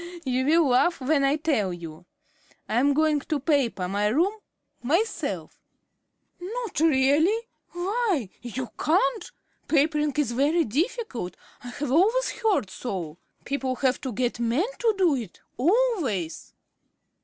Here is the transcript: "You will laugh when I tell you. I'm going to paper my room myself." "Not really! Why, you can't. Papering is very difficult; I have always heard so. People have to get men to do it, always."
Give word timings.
"You 0.25 0.45
will 0.47 0.69
laugh 0.69 0.99
when 0.99 1.23
I 1.23 1.35
tell 1.35 1.71
you. 1.71 2.07
I'm 2.67 2.95
going 2.95 3.19
to 3.19 3.39
paper 3.39 3.87
my 3.87 4.07
room 4.07 4.33
myself." 4.81 5.61
"Not 6.39 6.79
really! 6.79 7.47
Why, 7.73 8.29
you 8.41 8.69
can't. 8.79 9.31
Papering 9.67 10.13
is 10.17 10.31
very 10.31 10.63
difficult; 10.65 11.37
I 11.63 11.67
have 11.67 11.91
always 11.91 12.31
heard 12.31 12.71
so. 12.71 13.19
People 13.45 13.75
have 13.75 14.01
to 14.01 14.11
get 14.11 14.39
men 14.39 14.65
to 14.79 14.95
do 14.97 15.13
it, 15.13 15.39
always." 15.55 16.55